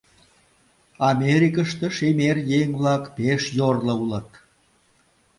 Америкыште 1.11 1.87
шемер 1.97 2.37
еҥ-влак 2.59 3.03
пеш 3.15 3.41
йорло 3.57 3.93
улыт. 4.03 4.29